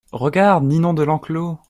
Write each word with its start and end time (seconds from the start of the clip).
Regarde 0.11 0.63
Ninon 0.65 0.93
de 0.95 1.03
Lenclos! 1.03 1.57